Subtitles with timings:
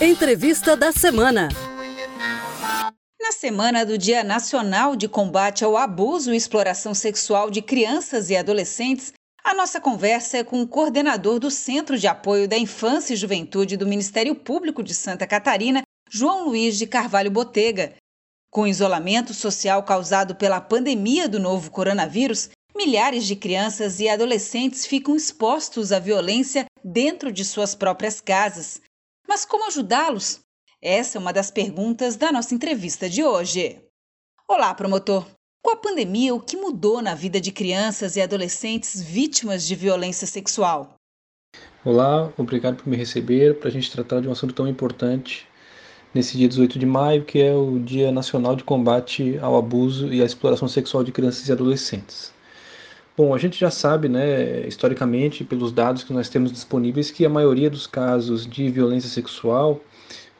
[0.00, 1.48] Entrevista da semana.
[3.20, 8.36] Na semana do Dia Nacional de Combate ao Abuso e Exploração Sexual de Crianças e
[8.36, 13.16] Adolescentes, a nossa conversa é com o coordenador do Centro de Apoio da Infância e
[13.16, 17.94] Juventude do Ministério Público de Santa Catarina, João Luiz de Carvalho Botega.
[18.52, 24.86] Com o isolamento social causado pela pandemia do novo coronavírus, milhares de crianças e adolescentes
[24.86, 28.80] ficam expostos à violência dentro de suas próprias casas.
[29.28, 30.40] Mas como ajudá-los?
[30.80, 33.78] Essa é uma das perguntas da nossa entrevista de hoje.
[34.48, 35.26] Olá, promotor.
[35.62, 40.26] Com a pandemia, o que mudou na vida de crianças e adolescentes vítimas de violência
[40.26, 40.94] sexual?
[41.84, 45.46] Olá, obrigado por me receber para a gente tratar de um assunto tão importante
[46.14, 50.22] nesse dia 18 de maio, que é o Dia Nacional de Combate ao Abuso e
[50.22, 52.32] à Exploração Sexual de Crianças e Adolescentes.
[53.18, 57.28] Bom, a gente já sabe, né, historicamente, pelos dados que nós temos disponíveis, que a
[57.28, 59.80] maioria dos casos de violência sexual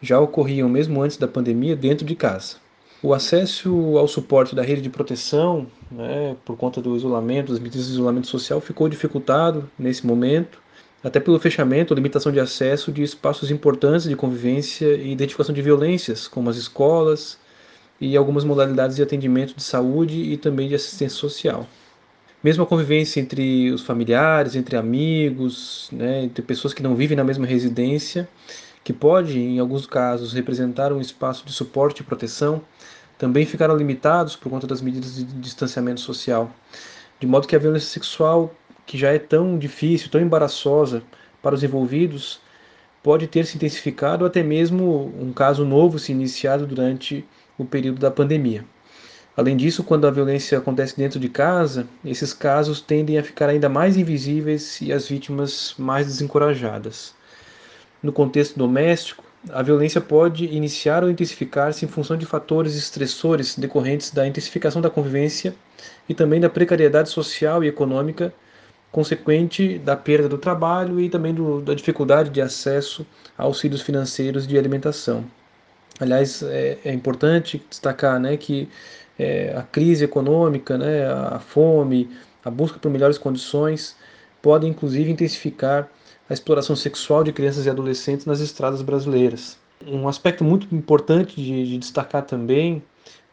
[0.00, 2.54] já ocorriam mesmo antes da pandemia dentro de casa.
[3.02, 7.88] O acesso ao suporte da rede de proteção, né, por conta do isolamento, das medidas
[7.88, 10.62] de isolamento social, ficou dificultado nesse momento,
[11.02, 16.28] até pelo fechamento limitação de acesso de espaços importantes de convivência e identificação de violências,
[16.28, 17.40] como as escolas
[18.00, 21.66] e algumas modalidades de atendimento de saúde e também de assistência social.
[22.42, 27.24] Mesmo a convivência entre os familiares, entre amigos, né, entre pessoas que não vivem na
[27.24, 28.28] mesma residência,
[28.84, 32.62] que pode, em alguns casos, representar um espaço de suporte e proteção,
[33.18, 36.50] também ficaram limitados por conta das medidas de distanciamento social.
[37.18, 38.54] De modo que a violência sexual,
[38.86, 41.02] que já é tão difícil, tão embaraçosa
[41.42, 42.40] para os envolvidos,
[43.02, 47.24] pode ter se intensificado ou até mesmo um caso novo se iniciado durante
[47.58, 48.64] o período da pandemia.
[49.38, 53.68] Além disso, quando a violência acontece dentro de casa, esses casos tendem a ficar ainda
[53.68, 57.14] mais invisíveis e as vítimas mais desencorajadas
[58.02, 64.10] no contexto doméstico, a violência pode iniciar ou intensificar-se em função de fatores estressores decorrentes
[64.10, 65.54] da intensificação da convivência
[66.08, 68.32] e também da precariedade social e econômica
[68.90, 73.06] consequente da perda do trabalho e também do, da dificuldade de acesso
[73.36, 75.24] a auxílios financeiros de alimentação.
[76.00, 78.68] Aliás, é, é importante destacar né, que
[79.18, 82.08] é, a crise econômica, né, a fome,
[82.44, 83.96] a busca por melhores condições
[84.40, 85.88] podem inclusive intensificar
[86.30, 89.58] a exploração sexual de crianças e adolescentes nas estradas brasileiras.
[89.86, 92.82] Um aspecto muito importante de, de destacar também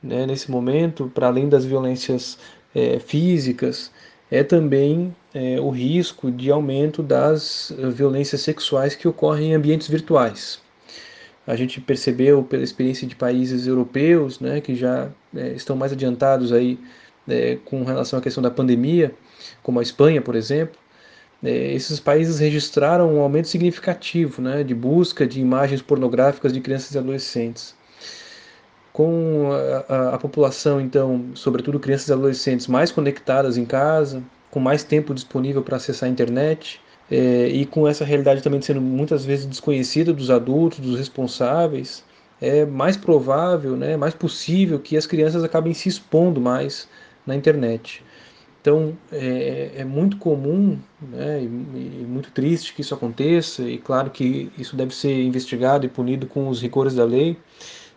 [0.02, 2.38] né, nesse momento, para além das violências
[2.74, 3.92] é, físicas,
[4.32, 10.65] é também é, o risco de aumento das violências sexuais que ocorrem em ambientes virtuais.
[11.48, 16.52] A gente percebeu pela experiência de países europeus, né, que já é, estão mais adiantados
[16.52, 16.80] aí
[17.28, 19.14] é, com relação à questão da pandemia,
[19.62, 20.80] como a Espanha, por exemplo,
[21.44, 26.96] é, esses países registraram um aumento significativo né, de busca de imagens pornográficas de crianças
[26.96, 27.76] e adolescentes.
[28.92, 34.60] Com a, a, a, população, então, sobretudo crianças e adolescentes, mais conectadas em casa, com
[34.60, 39.26] mais tempo disponível para acessar a internet, é, e com essa realidade também sendo muitas
[39.26, 42.04] vezes desconhecida dos adultos, dos responsáveis,
[42.42, 46.88] é mais provável, né, mais possível que as crianças acabem se expondo mais
[47.26, 48.04] na internet.
[48.62, 54.10] Então é, é muito comum né, e, e, muito triste que isso aconteça, e claro
[54.10, 57.38] que isso deve ser investigado e punido com os rigores da lei,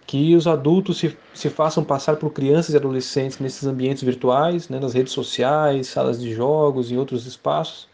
[0.06, 4.78] que os adultos se, se façam passar por crianças e adolescentes nesses ambientes virtuais, né,
[4.78, 7.88] nas redes sociais, salas de jogos e outros espaços,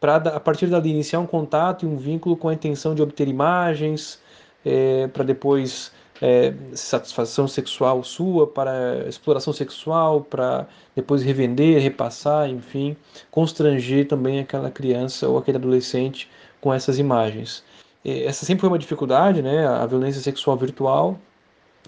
[0.00, 3.28] para a partir dali iniciar um contato e um vínculo com a intenção de obter
[3.28, 4.20] imagens,
[4.64, 12.96] é, para depois é, satisfação sexual sua, para exploração sexual, para depois revender, repassar, enfim,
[13.30, 16.30] constranger também aquela criança ou aquele adolescente
[16.60, 17.64] com essas imagens.
[18.04, 21.18] Essa sempre foi uma dificuldade, né, a violência sexual virtual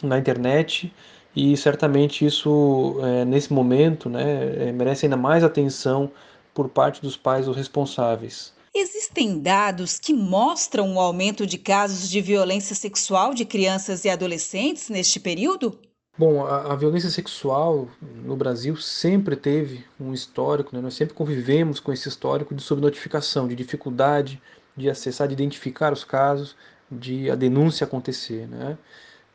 [0.02, 0.92] na internet,
[1.34, 6.10] e certamente isso, é, nesse momento, né, é, merece ainda mais atenção
[6.58, 8.52] por parte dos pais ou responsáveis.
[8.74, 14.88] Existem dados que mostram o aumento de casos de violência sexual de crianças e adolescentes
[14.88, 15.78] neste período?
[16.18, 20.82] Bom, a, a violência sexual no Brasil sempre teve um histórico, né?
[20.82, 24.42] nós sempre convivemos com esse histórico de subnotificação, de dificuldade
[24.76, 26.56] de acessar, de identificar os casos,
[26.90, 28.48] de a denúncia acontecer.
[28.48, 28.76] Né?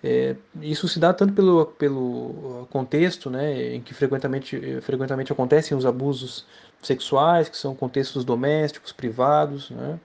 [0.03, 5.85] É, isso se dá tanto pelo, pelo contexto né, em que frequentemente, frequentemente acontecem os
[5.85, 6.45] abusos
[6.87, 9.99] sexuais, que são contextos domésticos, privados, né?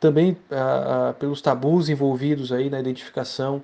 [0.00, 3.62] também ah, ah, pelos tabus envolvidos aí na identificação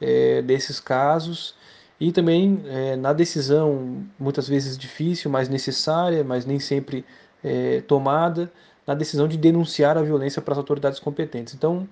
[0.00, 1.54] é, desses casos
[2.00, 7.04] e também é, na decisão muitas vezes difícil, mas necessária, mas nem sempre
[7.42, 8.50] é, tomada,
[8.86, 11.54] na decisão de denunciar a violência para as autoridades competentes.
[11.54, 11.88] Então,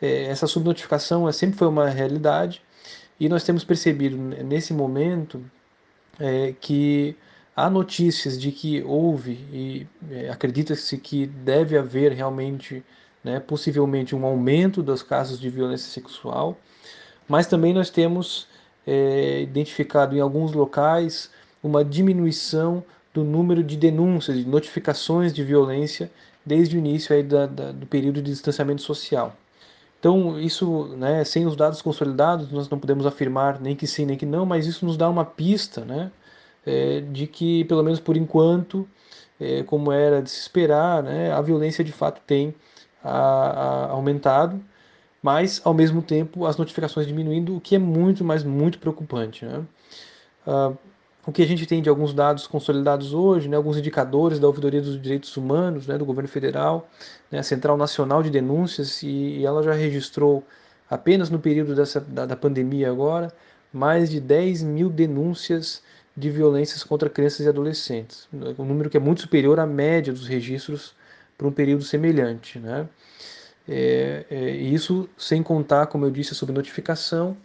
[0.00, 2.62] essa subnotificação sempre foi uma realidade
[3.18, 5.44] e nós temos percebido nesse momento
[6.60, 7.16] que
[7.58, 12.84] há notícias de que houve e é, acredita-se que deve haver realmente,
[13.24, 16.56] né, possivelmente, um aumento dos casos de violência sexual,
[17.28, 18.46] mas também nós temos
[18.86, 26.12] é, identificado em alguns locais uma diminuição do número de denúncias, de notificações de violência
[26.46, 29.36] desde o início aí da, da, do período de distanciamento social.
[29.98, 34.16] Então, isso, né, sem os dados consolidados, nós não podemos afirmar nem que sim, nem
[34.16, 36.12] que não, mas isso nos dá uma pista né,
[36.68, 38.86] é, de que, pelo menos por enquanto,
[39.40, 42.54] é, como era de se esperar, né, a violência de fato tem
[43.02, 44.62] a, a, aumentado,
[45.22, 49.44] mas, ao mesmo tempo, as notificações diminuindo, o que é muito, mas muito preocupante.
[49.44, 49.64] Né?
[50.46, 50.72] Ah,
[51.26, 54.80] o que a gente tem de alguns dados consolidados hoje, né, alguns indicadores da Ouvidoria
[54.80, 56.88] dos Direitos Humanos, né, do governo federal,
[57.30, 60.44] né, a Central Nacional de Denúncias, e, e, ela já registrou,
[60.88, 63.32] apenas no período dessa, da, da pandemia agora,
[63.72, 65.82] mais de 10 mil denúncias
[66.18, 68.28] de violências contra crianças e adolescentes,
[68.58, 70.92] um número que é muito superior à média dos registros
[71.36, 72.58] para um período semelhante.
[72.58, 72.88] Né?
[73.68, 77.36] É, é, isso sem contar, como eu disse, sobre notificação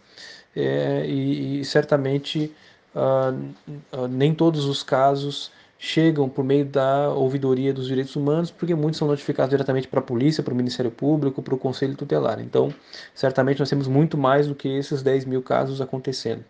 [0.56, 2.52] é, e, e certamente
[2.94, 8.98] uh, nem todos os casos chegam por meio da ouvidoria dos direitos humanos, porque muitos
[8.98, 12.40] são notificados diretamente para a polícia, para o Ministério Público, para o Conselho Tutelar.
[12.40, 12.74] Então,
[13.14, 16.42] certamente nós temos muito mais do que esses 10 mil casos acontecendo.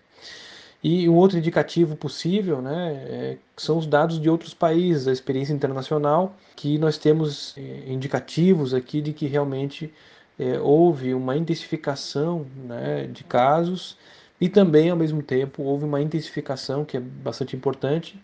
[0.84, 5.54] E um outro indicativo possível né, é, são os dados de outros países, a experiência
[5.54, 9.90] internacional, que nós temos é, indicativos aqui de que realmente
[10.38, 13.96] é, houve uma intensificação né, de casos
[14.38, 18.20] e também, ao mesmo tempo, houve uma intensificação, que é bastante importante,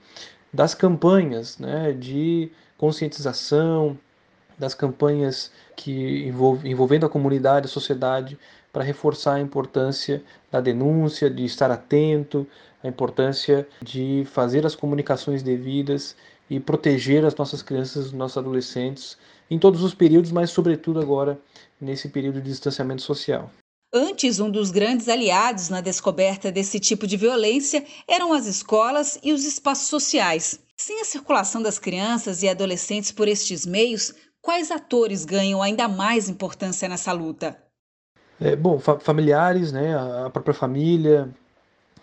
[0.52, 3.96] das campanhas né, de conscientização,
[4.58, 8.38] das campanhas que envolve, envolvendo a comunidade, a sociedade,
[8.72, 12.46] para reforçar a importância da denúncia, de estar atento,
[12.82, 16.16] a importância de fazer as comunicações devidas
[16.48, 19.16] e proteger as nossas crianças, os nossos adolescentes
[19.50, 21.38] em todos os períodos, mas sobretudo agora
[21.80, 23.50] nesse período de distanciamento social.
[23.92, 29.32] Antes, um dos grandes aliados na descoberta desse tipo de violência eram as escolas e
[29.32, 30.60] os espaços sociais.
[30.76, 36.28] Sem a circulação das crianças e adolescentes por estes meios, quais atores ganham ainda mais
[36.28, 37.60] importância nessa luta?
[38.40, 41.28] É, bom, fa familiares, né, a própria família,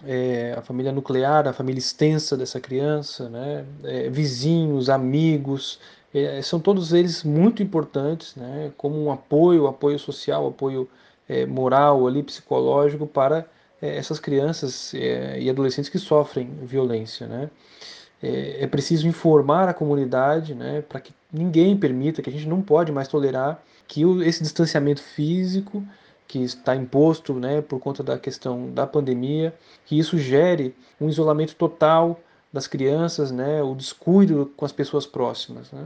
[0.06, 5.80] é, a família nuclear, a família extensa dessa criança, né, é, vizinhos, amigos,
[6.13, 10.88] é, são todos eles muito importantes, né, como um apoio, apoio social, apoio
[11.28, 13.45] é, moral ali psicológico para
[13.81, 17.50] é, essas crianças e adolescentes que sofrem violência, né?
[18.22, 22.92] É, preciso informar a comunidade, né, para que ninguém permita, que a gente não pode
[22.92, 25.83] mais tolerar que esse distanciamento físico
[26.27, 29.53] que está imposto, né, por conta da questão da pandemia,
[29.85, 32.19] que isso gere um isolamento total
[32.51, 35.85] das crianças, né, o descuido com as pessoas próximas, né?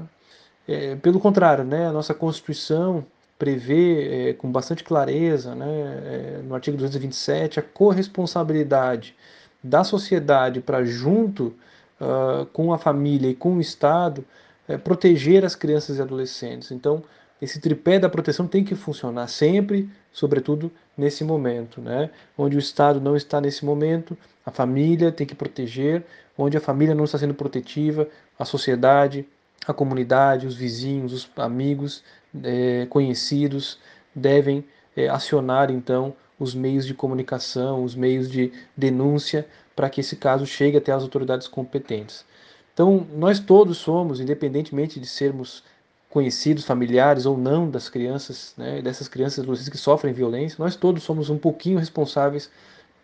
[0.68, 3.06] É, pelo contrário, né, a nossa Constituição
[3.38, 9.16] prevê é, com bastante clareza, né, é, no artigo 227, a corresponsabilidade
[9.64, 11.54] da sociedade para, junto
[12.00, 14.26] uh, com a família e com o Estado,
[14.68, 16.72] é, proteger as crianças e adolescentes.
[16.72, 17.04] Então,
[17.42, 22.12] esse tripé da proteção tem que funcionar sempre, sobretudo nesse momento, né?
[22.38, 26.04] Onde o Estado não está nesse momento, a família tem que proteger,
[26.38, 29.26] onde a família não está sendo protetiva, a sociedade,
[29.66, 32.04] a comunidade, os vizinhos, os amigos
[32.44, 33.80] é, conhecidos
[34.14, 34.64] devem
[34.96, 40.46] é, acionar então os meios de comunicação, os meios de denúncia para que esse caso
[40.46, 42.26] chegue até as autoridades competentes.
[42.74, 45.64] Então, nós todos somos, independentemente de sermos
[46.12, 51.04] conhecidos, familiares ou não das crianças, né, dessas crianças adolescentes que sofrem violência, nós todos
[51.04, 52.52] somos um pouquinho responsáveis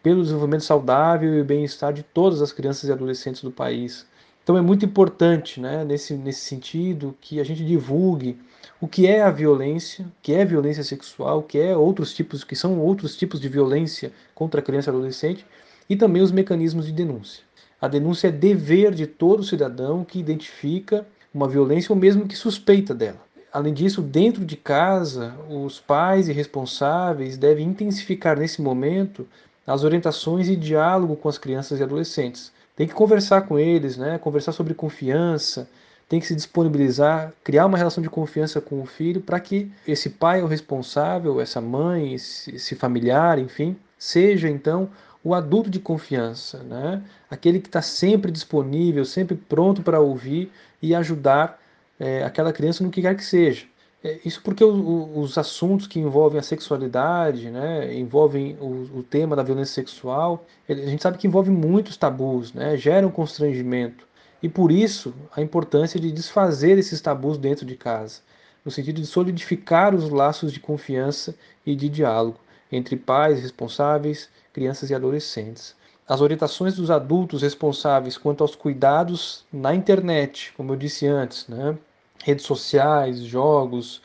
[0.04, 4.06] pelo desenvolvimento saudável e bem-estar de todas as crianças e adolescentes do país.
[4.44, 8.38] Então é muito importante, né, nesse, nesse sentido, que a gente divulgue
[8.80, 12.44] o que é a violência, o que é violência sexual, o que é outros tipos,
[12.44, 15.46] que são outros tipos de violência contra a criança e adolescente,
[15.90, 17.42] e também os mecanismos de denúncia.
[17.80, 21.06] A denúncia é dever de todo cidadão que identifica
[21.38, 23.20] uma violência ou mesmo que suspeita dela.
[23.54, 29.26] Além disso, dentro de casa, os pais e responsáveis devem intensificar nesse momento
[29.66, 32.52] as orientações e diálogo com as crianças e adolescentes.
[32.76, 34.18] Tem que conversar com eles, né?
[34.18, 35.68] conversar sobre confiança,
[36.10, 40.10] tem que se disponibilizar, criar uma relação de confiança com o filho para que esse
[40.10, 44.90] pai o responsável, essa mãe, esse familiar, enfim, seja então
[45.24, 47.02] o adulto de confiança, né?
[47.30, 51.60] aquele que está sempre disponível, sempre pronto para ouvir e ajudar
[52.00, 53.66] é, aquela criança no que quer que seja.
[54.04, 59.04] É, isso porque o, o, os assuntos que envolvem a sexualidade, né, envolvem o, o,
[59.04, 64.06] tema da violência sexual, a gente sabe que envolve muitos tabus, né, geram constrangimento.
[64.42, 68.22] E por isso a importância de desfazer esses tabus dentro de casa,
[68.64, 72.40] no sentido de solidificar os laços de confiança e de diálogo
[72.72, 75.76] entre pais responsáveis, crianças e adolescentes.
[76.08, 81.78] As orientações dos adultos responsáveis quanto aos cuidados na internet, como eu disse antes, né,
[82.24, 84.02] redes sociais, jogos,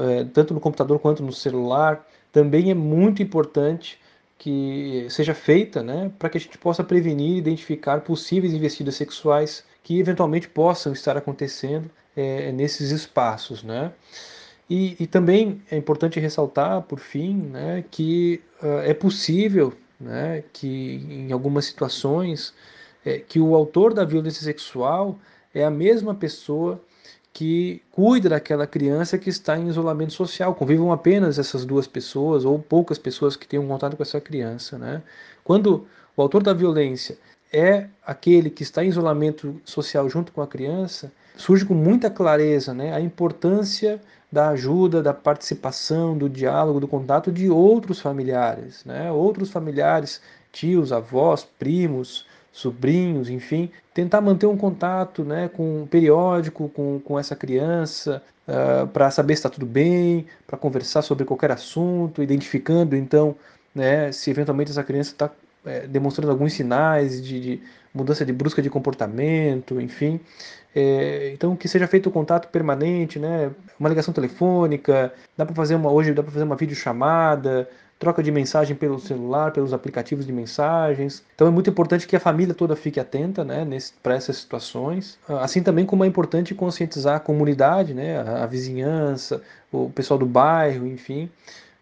[0.00, 3.98] é, tanto no computador quanto no celular, também é muito importante
[4.38, 9.64] que seja feita né, para que a gente possa prevenir e identificar possíveis investidas sexuais
[9.82, 13.62] que eventualmente possam estar acontecendo é, nesses espaços.
[13.62, 13.92] Né?
[14.68, 21.06] E, e, também é importante ressaltar, por fim, né, que uh, é possível né, que
[21.08, 22.52] em algumas situações
[23.04, 25.18] é, que o autor da violência sexual
[25.54, 26.80] é a mesma pessoa
[27.32, 30.54] que cuida daquela criança que está em isolamento social.
[30.54, 34.78] Convivam apenas essas duas pessoas ou poucas pessoas que tenham contato com essa criança.
[34.78, 35.02] Né?
[35.44, 35.86] Quando
[36.16, 37.18] o autor da violência
[37.52, 42.72] é aquele que está em isolamento social junto com a criança, surge com muita clareza
[42.72, 44.00] né, a importância
[44.36, 49.10] da ajuda, da participação, do diálogo, do contato de outros familiares, né?
[49.10, 50.20] outros familiares,
[50.52, 57.34] tios, avós, primos, sobrinhos, enfim, tentar manter um contato né, com periódico com, com essa
[57.34, 62.94] criança, uh, ah, para saber se está tudo bem, para conversar sobre qualquer assunto, identificando
[62.94, 63.34] então
[63.74, 65.30] né, se eventualmente essa criança está
[65.64, 67.62] é, demonstrando alguns sinais de, de,
[67.96, 70.20] mudança de brusca de comportamento, enfim.
[70.74, 73.50] É, então que seja feito o contato permanente, né,
[73.80, 77.66] uma ligação telefônica, dá para fazer uma hoje dá para fazer uma videochamada,
[77.98, 81.24] troca de mensagem pelo celular, pelos aplicativos de mensagens.
[81.34, 83.66] Então é muito importante que a família toda fique atenta né,
[84.02, 85.18] para essas situações.
[85.26, 90.26] Assim também como é importante conscientizar a comunidade, né, a, a vizinhança, o pessoal do
[90.26, 91.30] bairro, enfim,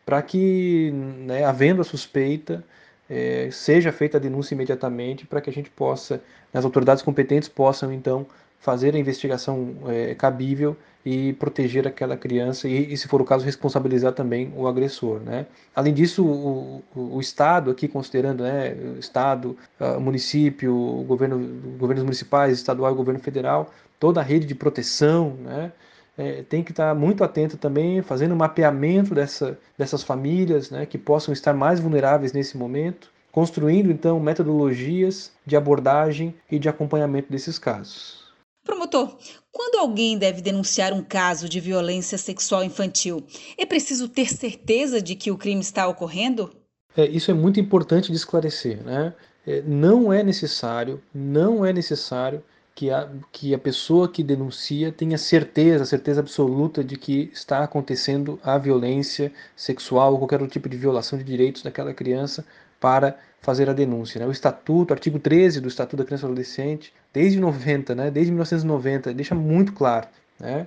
[0.07, 2.63] para que, né, havendo a suspeita,
[3.09, 7.93] é, seja feita a denúncia imediatamente para que a gente possa, as autoridades competentes possam
[7.93, 8.27] então
[8.59, 13.45] fazer a investigação é, cabível e proteger aquela criança e, e, se for o caso,
[13.45, 15.21] responsabilizar também o agressor.
[15.21, 15.45] Né?
[15.77, 20.75] Além disso, o, o, o Estado, aqui considerando né, Estado, uh, município,
[21.07, 21.39] governo,
[21.79, 23.71] governos municipais, estadual e governo federal,
[24.01, 25.73] toda a rede de proteção, né,
[26.17, 31.33] é, tem que estar muito atento também, fazendo mapeamento dessa, dessas famílias né, que possam
[31.33, 38.23] estar mais vulneráveis nesse momento, construindo então metodologias de abordagem e de acompanhamento desses casos.
[38.65, 39.19] Promotor,
[39.53, 43.25] quando alguém deve denunciar um caso de violência sexual infantil,
[43.59, 46.51] é preciso ter certeza de que o crime está ocorrendo?
[46.97, 48.83] É, isso é muito importante de esclarecer.
[48.83, 49.13] Né?
[49.47, 52.43] É, não é necessário, não é necessário
[52.75, 58.39] que a, que a pessoa que denuncia tenha certeza, certeza absoluta de que está acontecendo
[58.43, 62.45] a violência sexual ou qualquer outro tipo de violação de direitos daquela criança
[62.81, 64.19] para fazer a denúncia.
[64.19, 64.27] Né?
[64.27, 68.11] O Estatuto, artigo 13 do Estatuto da Criança e Adolescente, desde 90, né?
[68.11, 70.09] desde 1990, deixa muito claro,
[70.41, 70.67] né?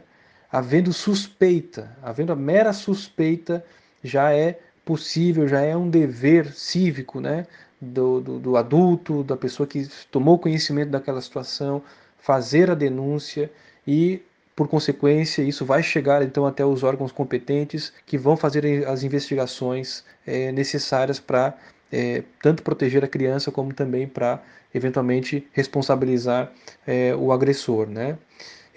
[0.49, 3.65] havendo suspeita, havendo a mera suspeita,
[4.01, 7.45] já é possível, já é um dever cívico né?
[7.79, 11.81] Do, do, do adulto, da pessoa que tomou conhecimento daquela situação,
[12.17, 13.51] fazer a denúncia
[13.85, 14.21] e
[14.55, 20.03] por consequência, isso vai chegar então até os órgãos competentes que vão fazer as investigações
[20.25, 21.55] é, necessárias para
[21.91, 24.41] é, tanto proteger a criança como também para
[24.73, 26.51] eventualmente responsabilizar
[26.87, 28.17] é, o agressor, né?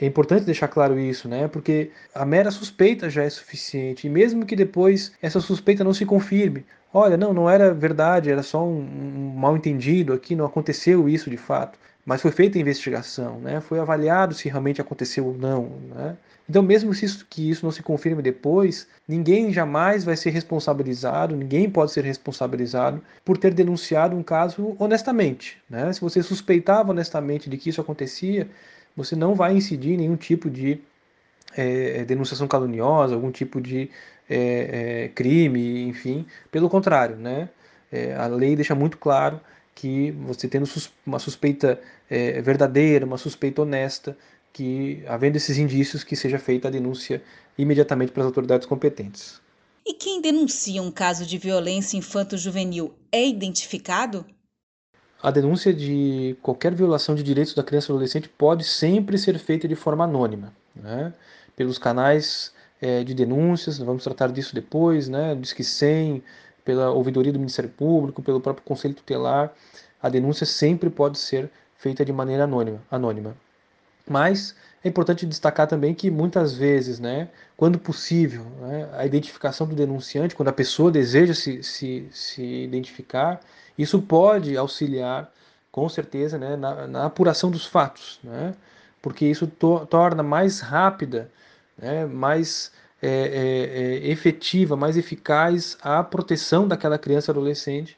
[0.00, 1.46] É importante deixar claro isso, né?
[1.46, 4.06] Porque a mera suspeita já é suficiente.
[4.06, 8.42] E mesmo que depois essa suspeita não se confirme, olha, não, não era verdade, era
[8.42, 11.78] só um, um mal entendido aqui, não aconteceu isso de fato.
[12.04, 13.60] Mas foi feita a investigação, né?
[13.60, 16.16] Foi avaliado se realmente aconteceu ou não, né?
[16.50, 21.70] Então, mesmo isso, que isso não se confirme depois, ninguém jamais vai ser responsabilizado, ninguém
[21.70, 25.58] pode ser responsabilizado por ter denunciado um caso honestamente.
[25.70, 25.92] Né?
[25.92, 28.48] Se você suspeitava honestamente de que isso acontecia,
[29.04, 30.80] você não vai incidir em nenhum tipo de
[31.56, 33.90] é, denunciação caluniosa, algum tipo de
[34.28, 36.26] é, é, crime, enfim.
[36.50, 37.48] Pelo contrário, né?
[37.90, 39.40] É, a lei deixa muito claro
[39.74, 40.68] que você tendo
[41.06, 44.16] uma suspeita é, verdadeira, uma suspeita honesta,
[44.52, 47.22] que, havendo esses indícios, que seja feita a denúncia
[47.56, 49.40] imediatamente para as autoridades competentes.
[49.86, 54.26] E quem denuncia um caso de violência infanto-juvenil é identificado?
[55.22, 59.68] A denúncia de qualquer violação de direitos da criança ou adolescente pode sempre ser feita
[59.68, 61.12] de forma anônima, né?
[61.54, 65.34] pelos canais é, de denúncias, vamos tratar disso depois, né?
[65.34, 66.22] Disque 100,
[66.64, 69.52] pela ouvidoria do Ministério Público, pelo próprio Conselho Tutelar,
[70.02, 72.80] a denúncia sempre pode ser feita de maneira anônima.
[72.90, 73.36] anônima.
[74.08, 79.74] Mas é importante destacar também que muitas vezes, né, quando possível, né, a identificação do
[79.74, 83.40] denunciante, quando a pessoa deseja se, se, se identificar,
[83.78, 85.30] isso pode auxiliar,
[85.70, 88.54] com certeza, né, na, na apuração dos fatos, né,
[89.00, 91.30] porque isso to torna mais rápida,
[91.78, 92.72] né, mais
[93.02, 97.96] é, é, é, efetiva, mais eficaz a proteção daquela criança adolescente,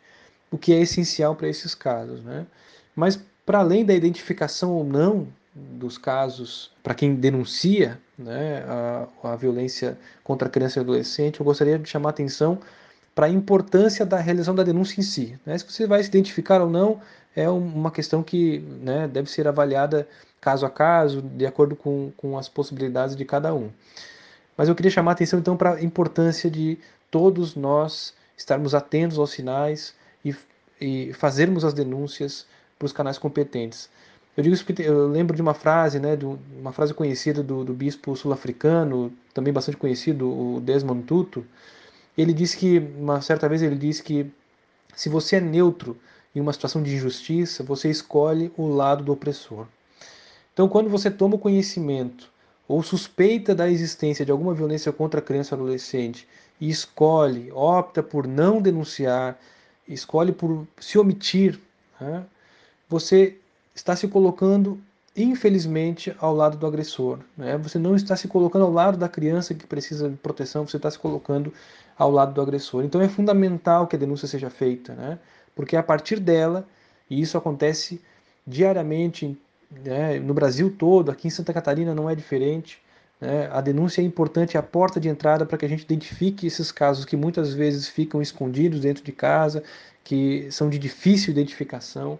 [0.48, 2.22] o que é essencial para esses casos.
[2.22, 2.46] Né?
[2.94, 9.36] Mas, para além da identificação ou não dos casos, para quem denuncia né, a, a
[9.36, 12.60] violência contra a criança e adolescente, eu gostaria de chamar a atenção
[13.14, 15.38] para a importância da realização da denúncia em si.
[15.45, 15.57] Né?
[15.59, 17.00] Se você vai se identificar ou não,
[17.37, 20.09] é uma questão que né, deve ser avaliada
[20.40, 23.71] caso a caso, de acordo com, com as possibilidades de cada um.
[24.57, 26.78] Mas eu queria chamar a atenção então para a importância de
[27.11, 30.35] todos nós estarmos atentos aos sinais e,
[30.81, 32.47] e fazermos as denúncias
[32.78, 33.88] para os canais competentes.
[34.37, 37.64] Eu digo isso porque eu lembro de uma frase, né, de uma frase conhecida do,
[37.64, 41.45] do bispo sul-africano, também bastante conhecido, o Desmond Tutu.
[42.16, 44.31] Ele disse que, uma certa vez, ele disse que
[44.95, 45.97] se você é neutro
[46.35, 49.66] em uma situação de injustiça, você escolhe o lado do opressor.
[50.52, 52.31] Então, quando você toma conhecimento
[52.69, 56.26] ou suspeita da existência de alguma violência contra a criança ou adolescente
[56.61, 59.38] e escolhe, opta por não denunciar,
[59.88, 61.59] escolhe por se omitir,
[62.00, 62.25] né?
[62.88, 63.37] você
[63.75, 64.78] está se colocando,
[65.16, 67.19] infelizmente, ao lado do agressor.
[67.37, 67.57] Né?
[67.59, 70.90] Você não está se colocando ao lado da criança que precisa de proteção, você está
[70.90, 71.52] se colocando
[71.96, 72.84] ao lado do agressor.
[72.84, 75.18] Então é fundamental que a denúncia seja feita, né?
[75.54, 76.66] porque é a partir dela,
[77.08, 78.00] e isso acontece
[78.46, 79.38] diariamente
[79.70, 82.80] né, no Brasil todo, aqui em Santa Catarina não é diferente.
[83.20, 86.46] Né, a denúncia é importante, é a porta de entrada para que a gente identifique
[86.46, 89.62] esses casos que muitas vezes ficam escondidos dentro de casa,
[90.02, 92.18] que são de difícil identificação,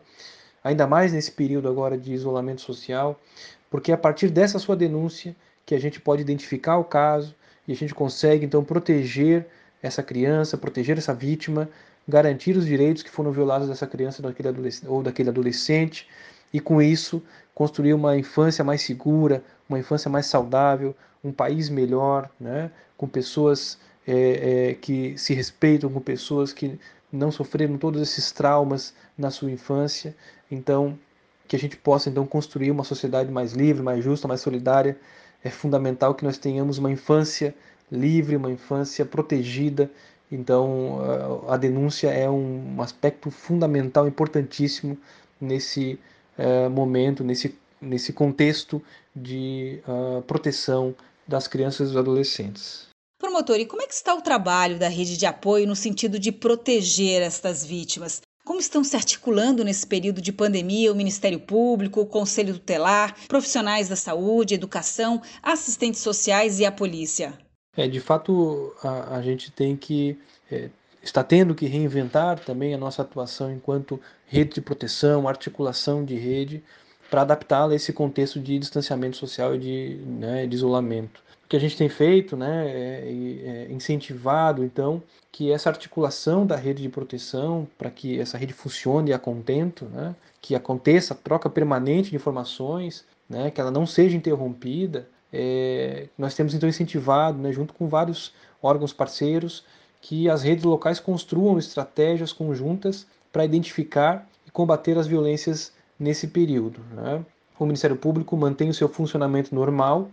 [0.63, 3.21] ainda mais nesse período agora de isolamento social,
[3.69, 5.35] porque é a partir dessa sua denúncia
[5.67, 7.35] que a gente pode identificar o caso
[7.67, 9.47] e a gente consegue então proteger
[9.83, 11.69] essa criança, proteger essa vítima,
[12.07, 14.49] garantir os direitos que foram violados dessa criança daquele
[14.87, 16.09] ou daquele adolescente
[16.53, 17.23] e com isso
[17.55, 22.71] construir uma infância mais segura, uma infância mais saudável, um país melhor, né?
[22.97, 26.79] com pessoas é, é, que se respeitam, com pessoas que
[27.13, 30.17] não sofreram todos esses traumas na sua infância.
[30.51, 30.99] Então,
[31.47, 34.97] que a gente possa então construir uma sociedade mais livre, mais justa, mais solidária.
[35.45, 37.55] É fundamental que nós tenhamos uma infância
[37.93, 39.91] livre, uma infância protegida.
[40.31, 40.99] Então,
[41.47, 44.97] a denúncia é um aspecto fundamental, importantíssimo
[45.39, 45.99] nesse
[46.39, 48.83] é, momento, nesse, nesse contexto
[49.15, 50.95] de uh, proteção
[51.29, 52.87] das crianças e dos adolescentes.
[53.19, 56.33] Promotor, e como é que está o trabalho da rede de apoio no sentido de
[56.33, 58.21] proteger estas vítimas?
[58.45, 63.89] Como estão se articulando nesse período de pandemia o Ministério Público, o Conselho Tutelar, profissionais
[63.89, 67.39] da saúde, educação, assistentes sociais e a polícia?
[67.77, 70.19] É, de fato, a, a gente tem que
[70.51, 70.69] é,
[71.03, 76.63] está tendo que reinventar também a nossa atuação enquanto rede de proteção, articulação de rede,
[77.11, 81.23] para adaptá-la a esse contexto de distanciamento social e de, né, de isolamento.
[81.45, 86.57] O que a gente tem feito né, é, é incentivado, então, que essa articulação da
[86.57, 91.51] rede de proteção, para que essa rede funcione a contento, né, que aconteça a troca
[91.51, 97.53] permanente de informações, né, que ela não seja interrompida, é, nós temos então incentivado, né,
[97.53, 99.65] junto com vários órgãos parceiros,
[100.01, 106.81] que as redes locais construam estratégias conjuntas para identificar e combater as violências nesse período.
[106.93, 107.25] Né?
[107.59, 110.11] O Ministério Público mantém o seu funcionamento normal,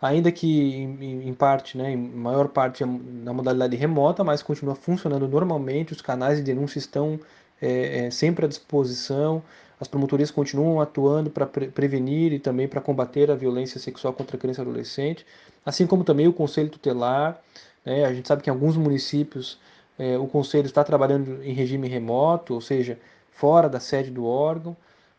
[0.00, 5.92] ainda que em, parte, né, em maior parte na modalidade remota, mas continua funcionando normalmente,
[5.92, 7.20] os canais de denúncia estão
[7.60, 9.42] é, é, sempre à disposição,
[9.82, 14.36] as promotorias continuam atuando para pre prevenir e também para combater a violência sexual contra
[14.36, 15.26] a criança e adolescente,
[15.66, 17.42] assim como também o Conselho Tutelar,
[17.84, 19.58] é, a gente sabe que em alguns municípios
[19.98, 22.96] é, o conselho está trabalhando em regime remoto, ou seja,
[23.32, 24.76] fora da sede do órgão,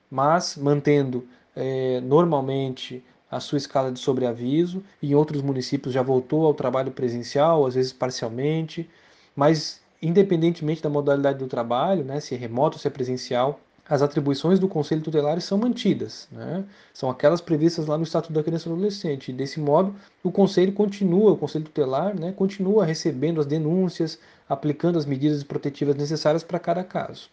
[0.10, 4.82] mas mantendo é, normalmente a sua escala de sobreaviso.
[5.02, 8.90] Em outros municípios já voltou ao trabalho presencial, às vezes parcialmente,
[9.36, 14.60] mas independentemente da modalidade do trabalho, né, se é remoto se é presencial, as atribuições
[14.60, 16.64] do Conselho Tutelar são mantidas, né?
[16.94, 19.34] são aquelas previstas lá no Estatuto da Criança e do Adolescente.
[19.34, 19.94] Desse modo,
[20.24, 24.18] o Conselho continua, o Conselho Tutelar, né, continua recebendo as denúncias,
[24.48, 27.30] aplicando as medidas protetivas necessárias para cada caso.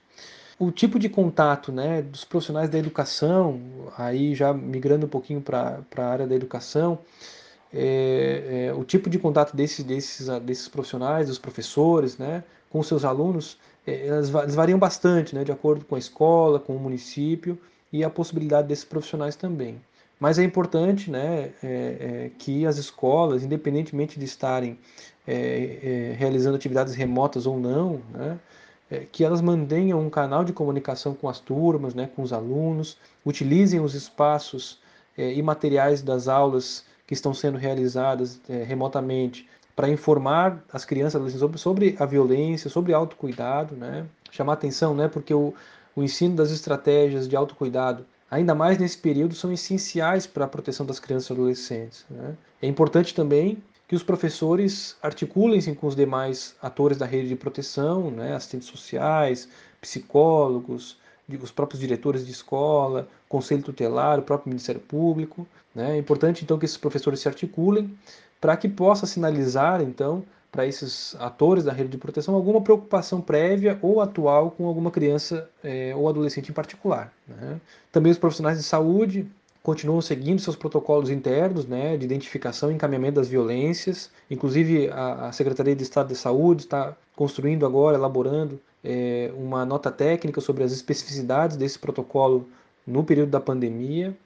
[0.59, 3.61] O tipo de contato né, dos profissionais da educação,
[3.97, 6.99] aí já migrando um pouquinho para a área da educação,
[7.73, 13.05] é, é, o tipo de contato desses, desses, desses profissionais, dos professores, né, com seus
[13.05, 17.59] alunos, elas, elas variam bastante, né, de acordo com a escola, com o município
[17.93, 19.81] e a possibilidade desses profissionais também.
[20.19, 24.79] Mas é importante né, é, é, que as escolas, independentemente de estarem
[25.27, 28.39] é, é realizando atividades remotas ou não, né,
[28.91, 32.99] é, que elas mantenham um canal de comunicação com as turmas, né, com os alunos,
[33.25, 34.79] utilizem os espaços
[35.17, 39.49] é, e materiais das aulas que estão sendo realizadas é, remotamente
[39.81, 44.05] para informar as crianças sobre, sobre a violência, sobre autocuidado, né?
[44.31, 45.09] chamar atenção, né?
[45.09, 45.55] porque o,
[45.97, 50.85] o ensino das estratégias de autocuidado, ainda mais nesse período, são essenciais para a proteção
[50.85, 52.05] das crianças e adolescentes.
[52.11, 52.35] Né?
[52.61, 53.57] É importante também
[53.89, 59.49] que os professores articulem-se com os demais atores da rede de proteção, né, assistentes sociais,
[59.81, 60.99] psicólogos,
[61.43, 65.49] os próprios diretores de escola, conselho tutelar, o próprio Ministério Público.
[65.75, 65.95] Né?
[65.95, 67.97] É importante então que esses professores se articulem
[68.41, 73.79] para que possa sinalizar então para esses atores da rede de proteção alguma preocupação prévia
[73.83, 77.13] ou atual com alguma criança é, ou adolescente em particular.
[77.29, 77.61] Né?
[77.93, 79.27] Também os profissionais de saúde
[79.63, 84.11] continuam seguindo seus protocolos internos né, de identificação e encaminhamento das violências.
[84.31, 89.91] Inclusive, a, a Secretaria de Estado de Saúde está construindo agora, elaborando é, uma nota
[89.91, 92.49] técnica sobre as especificidades desse protocolo
[92.87, 94.17] no período da pandemia.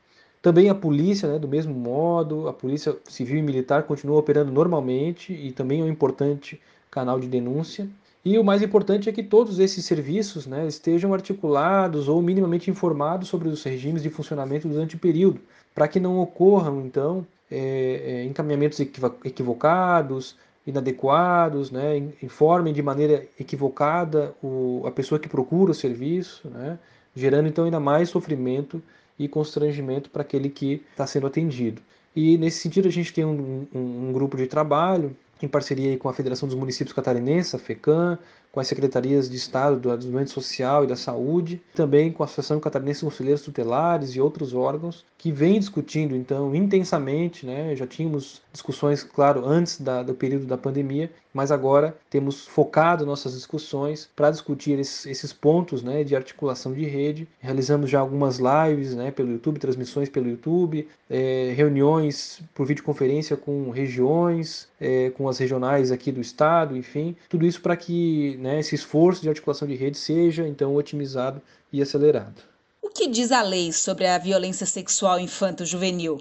[0.45, 5.33] Também a polícia, né, do mesmo modo, a polícia civil e militar continua operando normalmente
[5.33, 7.89] e também é um importante canal de denúncia.
[8.23, 13.29] E o mais importante é que todos esses serviços né, estejam articulados ou minimamente informados
[13.29, 15.41] sobre os regimes de funcionamento durante o período,
[15.75, 18.79] para que não ocorram, então, é, é, encaminhamentos
[19.25, 26.79] equivocados, inadequados, né, informem de maneira equivocada o, a pessoa que procura o serviço, né,
[27.17, 28.83] gerando então ainda mais sofrimento
[29.19, 31.81] e constrangimento para aquele que está sendo atendido.
[32.15, 36.09] E nesse sentido a gente tem um, um, um grupo de trabalho em parceria com
[36.09, 38.19] a Federação dos Municípios Catarinenses, a FECAM,
[38.55, 42.61] com as secretarias de Estado do Desenvolvimento Social e da Saúde, também com a Associação
[42.61, 47.75] Catarinense de Conselheiros Tutelares e outros órgãos, que vem discutindo, então, intensamente, né?
[47.75, 53.35] já tínhamos discussões, claro, antes da, do período da pandemia, mas agora temos focado nossas
[53.35, 57.27] discussões para discutir esses, esses, pontos né, de articulação de rede.
[57.41, 63.71] Realizamos já algumas lives né, pelo YouTube, transmissões pelo YouTube, é, reuniões por videoconferência com
[63.71, 68.75] regiões, é, com as regionais aqui do estado, enfim, tudo isso para que né, esse
[68.75, 71.41] esforço de articulação de rede seja então otimizado
[71.73, 72.43] e acelerado.
[72.83, 76.21] O que diz a lei sobre a violência sexual infanto-juvenil?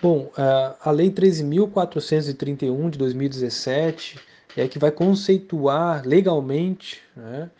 [0.00, 0.30] Bom,
[0.80, 4.20] a Lei 13.431 de 2017
[4.56, 7.50] é que vai conceituar legalmente né,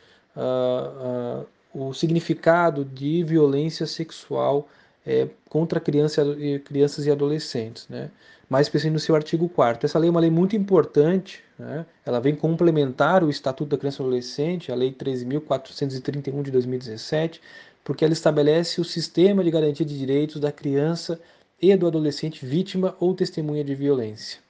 [1.74, 4.68] o significado de violência sexual
[5.04, 6.24] é, contra criança,
[6.64, 7.88] crianças e adolescentes.
[7.88, 8.08] Né?
[8.48, 11.84] Mais especificamente no seu artigo 4 Essa lei é uma lei muito importante, né?
[12.04, 17.40] ela vem complementar o Estatuto da Criança e Adolescente, a Lei 13.431 de 2017,
[17.84, 21.20] porque ela estabelece o sistema de garantia de direitos da criança
[21.61, 24.40] e do adolescente vítima ou testemunha de violência.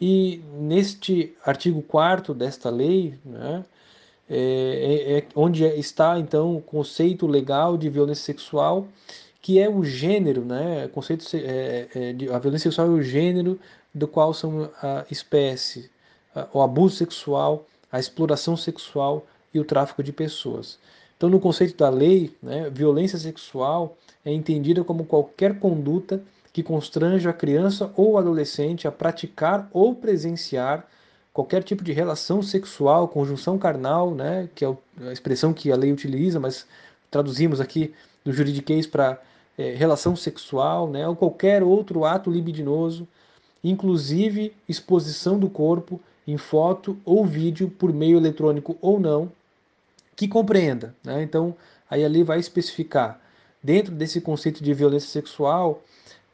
[0.00, 3.64] E neste artigo 4 desta lei, né,
[4.28, 8.88] é, é, é onde está então o conceito legal de violência sexual
[9.46, 10.86] que é o gênero, né?
[10.86, 13.60] O conceito é, é, de, a violência sexual é o gênero
[13.94, 15.88] do qual são a espécie,
[16.34, 20.80] a, o abuso sexual, a exploração sexual e o tráfico de pessoas.
[21.16, 26.20] Então, no conceito da lei, né, violência sexual é entendida como qualquer conduta
[26.52, 30.88] que constrange a criança ou adolescente a praticar ou presenciar
[31.32, 35.92] qualquer tipo de relação sexual, conjunção carnal, né, que é a expressão que a lei
[35.92, 36.66] utiliza, mas
[37.08, 39.20] traduzimos aqui do juridiquês para
[39.56, 43.06] é, relação sexual, né, ou qualquer outro ato libidinoso,
[43.62, 49.30] inclusive exposição do corpo em foto ou vídeo por meio eletrônico ou não,
[50.14, 50.94] que compreenda.
[51.04, 51.22] Né?
[51.22, 51.54] Então,
[51.88, 53.20] aí a lei vai especificar,
[53.62, 55.82] dentro desse conceito de violência sexual,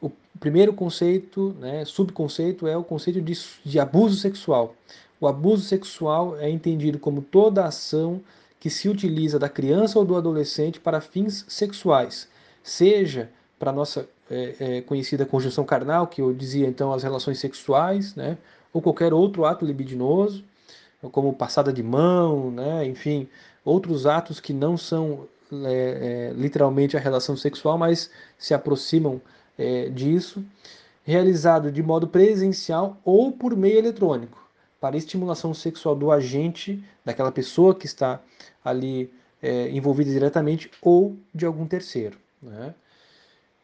[0.01, 3.33] o primeiro conceito, né, subconceito, é o conceito de,
[3.63, 4.75] de abuso sexual.
[5.19, 8.21] O abuso sexual é entendido como toda ação
[8.59, 12.27] que se utiliza da criança ou do adolescente para fins sexuais,
[12.63, 17.39] seja para a nossa é, é, conhecida conjunção carnal, que eu dizia então as relações
[17.39, 18.37] sexuais, né,
[18.71, 20.43] ou qualquer outro ato libidinoso,
[21.11, 23.27] como passada de mão, né, enfim,
[23.63, 25.27] outros atos que não são
[25.65, 29.21] é, é literalmente a relação sexual, mas se aproximam
[29.57, 30.43] é, disso,
[31.03, 34.41] realizado de modo presencial ou por meio eletrônico,
[34.79, 38.19] para estimulação sexual do agente, daquela pessoa que está
[38.63, 42.22] ali é, envolvida diretamente, ou de algum terceiro.
[42.43, 42.73] Né?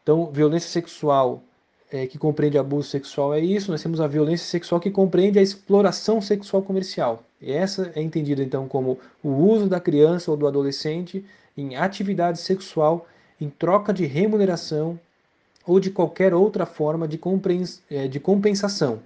[0.01, 1.43] Então, violência sexual
[1.91, 5.41] é, que compreende abuso sexual é isso, nós temos a violência sexual que compreende a
[5.41, 7.23] exploração sexual comercial.
[7.41, 11.25] E essa é entendida então como o uso da criança ou do adolescente
[11.57, 13.07] em atividade sexual
[13.39, 14.99] em troca de remuneração
[15.65, 17.19] ou de qualquer outra forma de,
[17.89, 19.01] é, de compensação,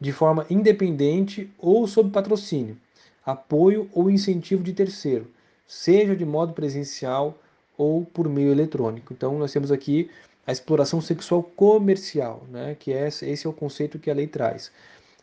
[0.00, 2.76] de forma independente ou sob patrocínio,
[3.24, 5.26] apoio ou incentivo de terceiro,
[5.66, 7.38] seja de modo presencial
[7.80, 9.14] ou por meio eletrônico.
[9.14, 10.10] Então, nós temos aqui
[10.46, 14.70] a exploração sexual comercial, né, que é, esse é o conceito que a lei traz.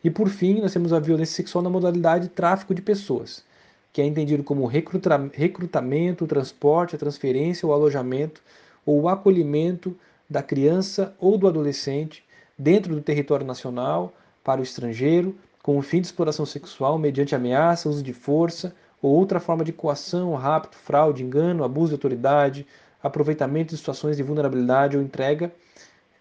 [0.02, 3.44] E por fim, nós temos a violência sexual na modalidade tráfico de pessoas,
[3.92, 8.42] que é entendido como recruta recrutamento, transporte, transferência ou alojamento
[8.84, 9.96] ou o acolhimento
[10.28, 12.24] da criança ou do adolescente
[12.58, 17.88] dentro do território nacional para o estrangeiro, com o fim de exploração sexual mediante ameaça,
[17.88, 22.66] uso de força ou outra forma de coação, rapto, fraude, engano, abuso de autoridade,
[23.02, 25.52] aproveitamento de situações de vulnerabilidade ou entrega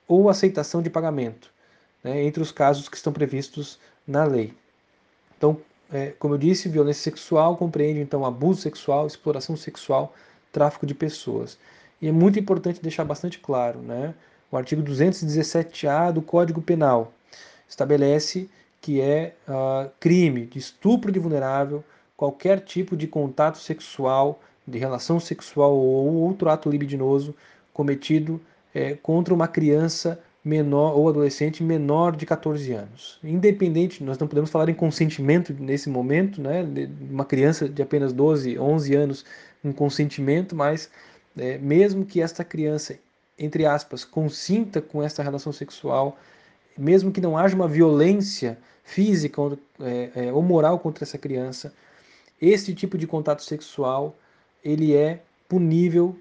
[0.08, 1.52] ou aceitação de pagamento,
[2.04, 4.54] né, entre os casos que estão previstos na lei.
[5.38, 5.60] Então,
[5.92, 10.14] é, como eu disse, violência sexual compreende então abuso sexual, exploração sexual,
[10.52, 11.58] tráfico de pessoas.
[12.02, 14.14] E é muito importante deixar bastante claro, né?
[14.52, 17.12] O artigo 217-A do Código Penal
[17.68, 21.84] estabelece que é uh, crime de estupro de vulnerável
[22.18, 27.34] qualquer tipo de contato sexual, de relação sexual ou outro ato libidinoso
[27.72, 28.42] cometido
[28.74, 33.20] é, contra uma criança menor ou adolescente menor de 14 anos.
[33.24, 36.66] Independente, nós não podemos falar em consentimento nesse momento, né?
[37.10, 39.26] Uma criança de apenas 12, 11 anos,
[39.64, 40.90] um consentimento, mas
[41.38, 42.98] é, mesmo que esta criança,
[43.38, 46.18] entre aspas, consinta com esta relação sexual,
[46.78, 49.42] mesmo que não haja uma violência física
[49.82, 51.74] é, é, ou moral contra essa criança,
[52.42, 54.16] esse tipo de contato sexual
[54.64, 56.16] ele é punível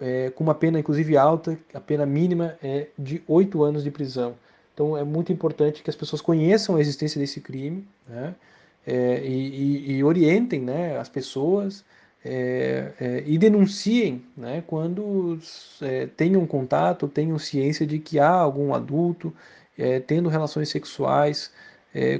[0.00, 4.34] é, com uma pena inclusive alta, a pena mínima é de oito anos de prisão.
[4.72, 8.34] Então é muito importante que as pessoas conheçam a existência desse crime né?
[8.86, 11.84] É, e, e, e, orientem né, as pessoas
[12.24, 15.38] é, é, e denunciem né, quando
[15.80, 19.34] é, tenham contato, tenham ciência de que há algum adulto
[19.78, 21.52] é, tendo relações sexuais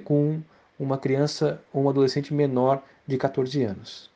[0.04, 0.40] com
[0.76, 4.10] uma criança ou um adolescente menor de 14 anos.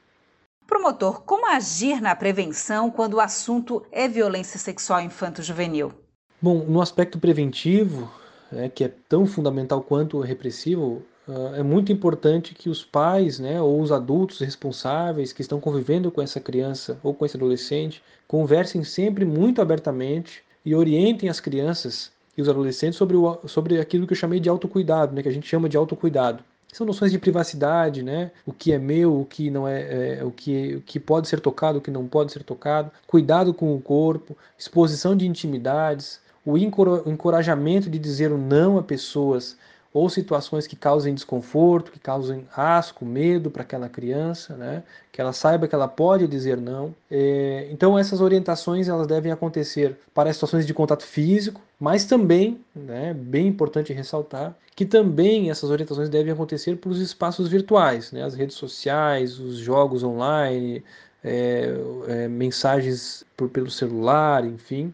[0.66, 5.92] Promotor, como agir na prevenção quando o assunto é violência sexual infanto-juvenil?
[6.40, 8.10] Bom, no aspecto preventivo,
[8.50, 13.38] é, que é tão fundamental quanto o repressivo, Uh, é muito importante que os pais,
[13.38, 18.02] né, ou os adultos responsáveis que estão convivendo com essa criança ou com esse adolescente,
[18.28, 24.06] conversem sempre muito abertamente e orientem as crianças e os adolescentes sobre, o, sobre aquilo
[24.06, 26.44] que eu chamei de autocuidado, né, que a gente chama de autocuidado.
[26.74, 28.32] São noções de privacidade, né?
[28.44, 31.38] O que é meu, o que não é, é o, que, o que pode ser
[31.38, 36.58] tocado, o que não pode ser tocado, cuidado com o corpo, exposição de intimidades, o
[36.58, 39.56] encorajamento de dizer o não a pessoas
[39.94, 44.82] ou situações que causem desconforto, que causem asco, medo para aquela criança, né?
[45.12, 46.92] que ela saiba que ela pode dizer não.
[47.08, 53.14] É, então essas orientações elas devem acontecer para situações de contato físico, mas também, né,
[53.14, 58.34] bem importante ressaltar, que também essas orientações devem acontecer para os espaços virtuais, né, as
[58.34, 60.82] redes sociais, os jogos online,
[61.22, 61.72] é,
[62.08, 64.92] é, mensagens por, pelo celular, enfim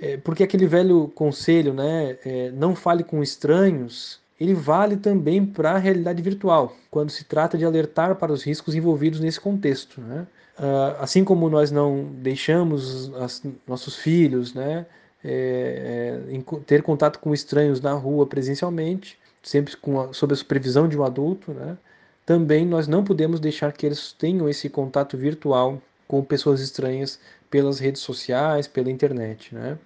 [0.00, 5.72] é, porque aquele velho conselho, né, é, não fale com estranhos, ele vale também para
[5.72, 10.00] a realidade virtual, quando se trata de alertar para os riscos envolvidos nesse contexto.
[10.00, 10.26] Né?
[10.58, 14.86] Uh, assim como nós não deixamos as, nossos filhos né,
[15.22, 20.98] é, é, ter contato com estranhos na rua presencialmente, sempre a, sob a supervisão de
[20.98, 21.76] um adulto, né,
[22.24, 27.78] também nós não podemos deixar que eles tenham esse contato virtual com pessoas estranhas pelas
[27.78, 29.78] redes sociais, pela internet, né?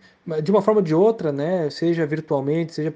[0.43, 2.91] De uma forma ou de outra, né, seja virtualmente, seja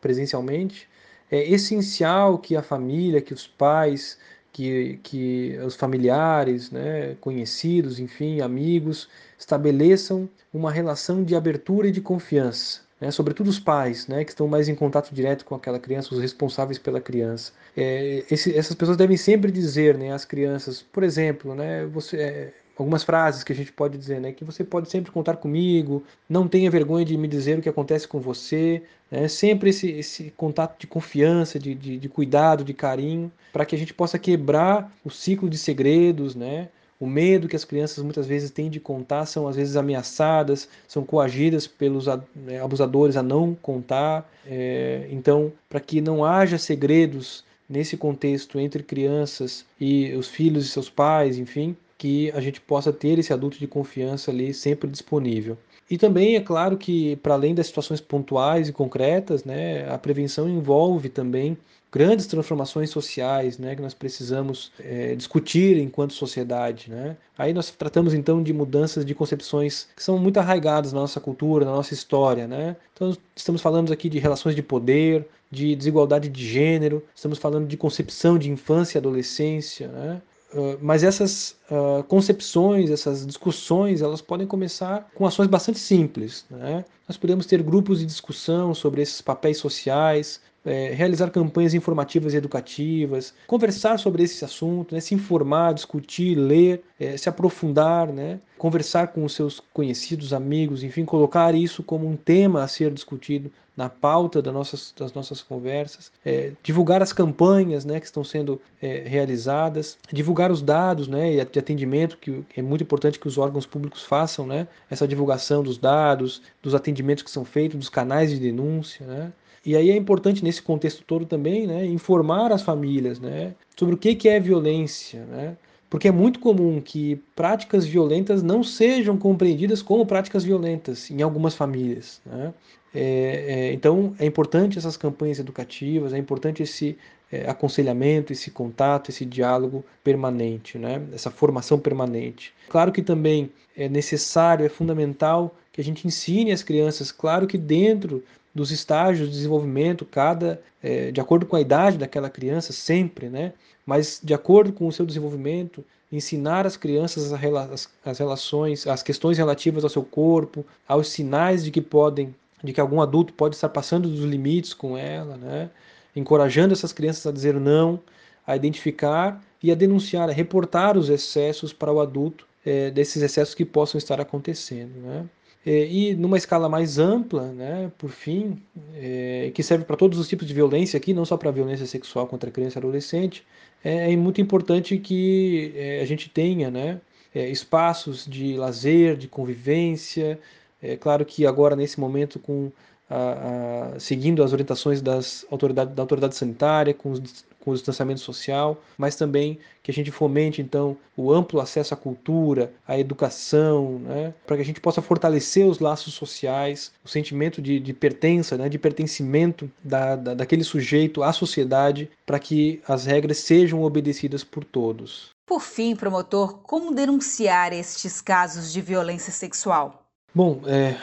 [0.00, 0.88] presencialmente,
[1.30, 4.18] é essencial que a família, que os pais,
[4.52, 12.00] que, que os familiares, né, conhecidos, enfim, amigos, estabeleçam uma relação de abertura e de
[12.00, 12.80] confiança.
[12.98, 16.20] Né, sobretudo os pais, né, que estão mais em contato direto com aquela criança, os
[16.20, 17.52] responsáveis pela criança.
[17.76, 22.52] É, esse, essas pessoas devem sempre dizer né, às crianças, por exemplo, né, você, é,
[22.76, 24.32] algumas frases que a gente pode dizer, né?
[24.32, 28.06] Que você pode sempre contar comigo, não tenha vergonha de me dizer o que acontece
[28.06, 29.28] com você, né?
[29.28, 33.78] Sempre esse, esse contato de confiança, de, de, de cuidado, de carinho, para que a
[33.78, 36.68] gente possa quebrar o ciclo de segredos, né?
[36.98, 41.04] O medo que as crianças muitas vezes têm de contar, são às vezes ameaçadas, são
[41.04, 44.30] coagidas pelos né, abusadores a não contar.
[44.46, 50.68] É, então, para que não haja segredos nesse contexto entre crianças e os filhos e
[50.68, 55.56] seus pais, enfim, que a gente possa ter esse adulto de confiança ali sempre disponível.
[55.88, 60.48] E também é claro que, para além das situações pontuais e concretas, né, a prevenção
[60.48, 61.56] envolve também
[61.92, 66.90] grandes transformações sociais né, que nós precisamos é, discutir enquanto sociedade.
[66.90, 67.16] Né?
[67.38, 71.64] Aí nós tratamos então de mudanças de concepções que são muito arraigadas na nossa cultura,
[71.64, 72.46] na nossa história.
[72.48, 72.76] Né?
[72.92, 77.76] Então estamos falando aqui de relações de poder, de desigualdade de gênero, estamos falando de
[77.76, 80.20] concepção de infância e adolescência, né?
[80.52, 86.46] Uh, mas essas uh, concepções, essas discussões, elas podem começar com ações bastante simples.
[86.48, 86.84] Né?
[87.08, 92.36] Nós podemos ter grupos de discussão sobre esses papéis sociais, é, realizar campanhas informativas e
[92.36, 99.08] educativas, conversar sobre esse assunto, né, se informar, discutir, ler, é, se aprofundar, né, conversar
[99.08, 103.88] com os seus conhecidos, amigos, enfim, colocar isso como um tema a ser discutido na
[103.88, 109.04] pauta das nossas, das nossas conversas, é, divulgar as campanhas né, que estão sendo é,
[109.06, 114.02] realizadas, divulgar os dados né, de atendimento, que é muito importante que os órgãos públicos
[114.02, 119.06] façam né, essa divulgação dos dados, dos atendimentos que são feitos, dos canais de denúncia.
[119.06, 119.32] Né,
[119.64, 123.98] e aí é importante nesse contexto todo também, né, informar as famílias, né, sobre o
[123.98, 125.56] que que é violência, né?
[125.96, 131.54] Porque é muito comum que práticas violentas não sejam compreendidas como práticas violentas em algumas
[131.54, 132.20] famílias.
[132.26, 132.52] Né?
[132.94, 133.00] É,
[133.48, 136.98] é, então é importante essas campanhas educativas, é importante esse
[137.32, 141.00] é, aconselhamento, esse contato, esse diálogo permanente, né?
[141.14, 142.52] essa formação permanente.
[142.68, 147.56] Claro que também é necessário, é fundamental que a gente ensine as crianças, claro que
[147.56, 148.22] dentro
[148.56, 153.52] dos estágios de desenvolvimento, cada é, de acordo com a idade daquela criança, sempre, né?
[153.84, 159.36] Mas de acordo com o seu desenvolvimento, ensinar as crianças as, as relações, as questões
[159.36, 163.68] relativas ao seu corpo, aos sinais de que podem, de que algum adulto pode estar
[163.68, 165.68] passando dos limites com ela, né?
[166.14, 168.00] Encorajando essas crianças a dizer não,
[168.46, 173.54] a identificar e a denunciar, a reportar os excessos para o adulto é, desses excessos
[173.54, 175.26] que possam estar acontecendo, né?
[175.66, 178.62] É, e numa escala mais ampla, né, por fim,
[178.94, 182.28] é, que serve para todos os tipos de violência aqui, não só para violência sexual
[182.28, 183.44] contra criança e adolescente,
[183.82, 187.00] é, é muito importante que é, a gente tenha né,
[187.34, 190.38] é, espaços de lazer, de convivência.
[190.80, 192.70] É claro que agora, nesse momento, com
[193.08, 197.20] a, a, seguindo as orientações das autoridade, da autoridade sanitária, com os
[197.66, 201.96] com o distanciamento social, mas também que a gente fomente então o amplo acesso à
[201.96, 207.60] cultura, à educação, né, para que a gente possa fortalecer os laços sociais, o sentimento
[207.60, 213.04] de, de pertença, né, de pertencimento da, da, daquele sujeito à sociedade, para que as
[213.04, 215.30] regras sejam obedecidas por todos.
[215.44, 220.04] Por fim, promotor, como denunciar estes casos de violência sexual?
[220.32, 220.96] Bom, é,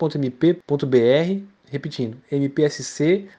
[1.70, 3.30] repetindo, mpsc.mp.br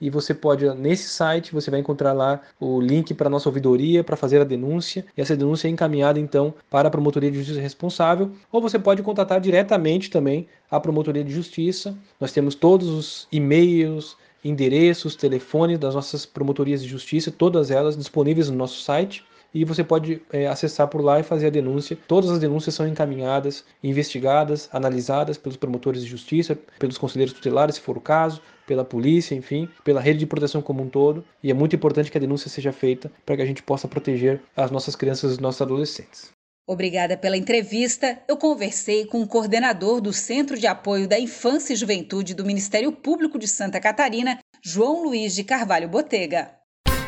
[0.00, 4.16] e você pode nesse site você vai encontrar lá o link para nossa ouvidoria para
[4.16, 5.06] fazer a denúncia.
[5.16, 8.32] E essa denúncia é encaminhada então para a promotoria de justiça responsável.
[8.50, 11.96] Ou você pode contatar diretamente também a promotoria de justiça.
[12.20, 18.50] Nós temos todos os e-mails, endereços, telefones das nossas promotorias de justiça, todas elas disponíveis
[18.50, 19.24] no nosso site
[19.54, 21.98] e você pode é, acessar por lá e fazer a denúncia.
[22.06, 27.80] Todas as denúncias são encaminhadas, investigadas, analisadas pelos promotores de justiça, pelos conselheiros tutelares, se
[27.80, 31.24] for o caso, pela polícia, enfim, pela rede de proteção como um todo.
[31.42, 34.40] E é muito importante que a denúncia seja feita para que a gente possa proteger
[34.56, 36.30] as nossas crianças e os nossos adolescentes.
[36.66, 38.20] Obrigada pela entrevista.
[38.28, 42.92] Eu conversei com o coordenador do Centro de Apoio da Infância e Juventude do Ministério
[42.92, 46.61] Público de Santa Catarina, João Luiz de Carvalho Botega.